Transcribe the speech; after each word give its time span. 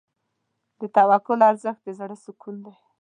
د 0.79 0.81
توکل 0.95 1.39
ارزښت 1.49 1.81
د 1.85 1.87
زړه 1.99 2.15
سکون 2.23 2.55
دی. 2.65 2.73